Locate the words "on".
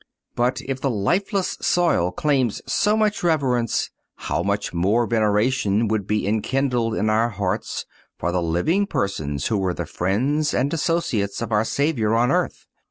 12.15-12.31